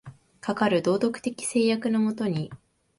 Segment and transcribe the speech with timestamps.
[0.39, 2.49] かかる道徳的制約の下に、